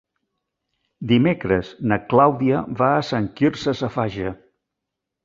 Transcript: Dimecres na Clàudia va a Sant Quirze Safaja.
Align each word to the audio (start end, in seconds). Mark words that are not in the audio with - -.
Dimecres 1.11 1.69
na 1.91 1.99
Clàudia 2.13 2.63
va 2.79 2.87
a 2.95 3.05
Sant 3.11 3.29
Quirze 3.41 3.75
Safaja. 3.83 4.33